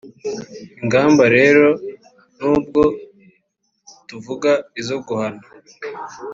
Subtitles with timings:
[0.81, 1.67] Ingamba rero
[2.39, 2.81] nubwo
[4.07, 5.43] tuvuga izo guhana